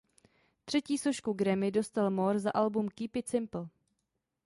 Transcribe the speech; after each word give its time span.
Třetí 0.65 0.97
sošku 0.97 1.33
Grammy 1.33 1.71
dostal 1.71 2.11
Moore 2.11 2.39
za 2.39 2.51
album 2.51 2.87
"Keep 2.89 3.15
It 3.15 3.27
Simple". 3.29 3.69